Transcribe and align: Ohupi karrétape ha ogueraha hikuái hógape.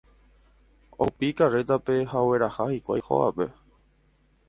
Ohupi 1.05 1.29
karrétape 1.43 1.99
ha 2.15 2.25
ogueraha 2.31 2.69
hikuái 2.73 3.07
hógape. 3.11 3.51